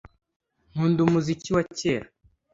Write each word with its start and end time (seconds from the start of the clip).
nkunda 0.71 0.99
umuziki 1.07 1.49
wa 1.55 1.63
kera 1.77 2.07